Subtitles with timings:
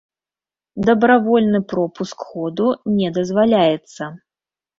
[0.87, 2.67] Дабравольны пропуск ходу
[2.97, 4.03] не дазваляецца.